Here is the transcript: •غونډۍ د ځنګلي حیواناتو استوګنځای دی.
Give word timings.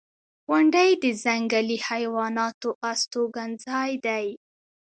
•غونډۍ 0.49 0.91
د 1.03 1.05
ځنګلي 1.23 1.77
حیواناتو 1.87 2.69
استوګنځای 2.89 3.91
دی. 4.05 4.27